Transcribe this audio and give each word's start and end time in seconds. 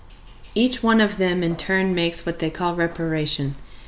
Each 0.55 0.81
one 0.81 0.99
of 0.99 1.17
them 1.17 1.43
in 1.43 1.55
turn 1.55 1.93
makes 1.93 2.25
what 2.25 2.39
they 2.39 2.49
call 2.49 2.73
reparation. 2.73 3.53